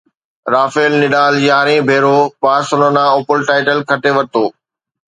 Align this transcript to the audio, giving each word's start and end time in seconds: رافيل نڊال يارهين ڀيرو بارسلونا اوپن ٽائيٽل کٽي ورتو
رافيل 0.53 0.93
نڊال 1.03 1.35
يارهين 1.49 1.85
ڀيرو 1.91 2.17
بارسلونا 2.47 3.03
اوپن 3.15 3.39
ٽائيٽل 3.53 3.79
کٽي 3.95 4.11
ورتو 4.19 4.43